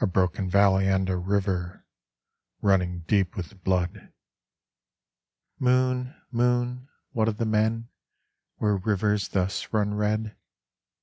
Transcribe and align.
A 0.00 0.06
broken 0.06 0.50
valley 0.50 0.88
and 0.88 1.08
a 1.08 1.16
river 1.16 1.86
Running 2.60 3.00
deep 3.08 3.34
with 3.34 3.64
blood. 3.64 4.12
Moon, 5.58 6.14
moon, 6.30 6.90
what 7.12 7.28
of 7.28 7.38
the 7.38 7.46
men 7.46 7.88
Where 8.56 8.76
rivers 8.76 9.28
thus 9.28 9.72
run 9.72 9.94
red? 9.94 10.36